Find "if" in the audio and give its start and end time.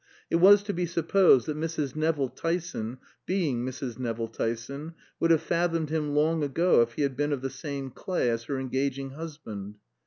6.81-6.93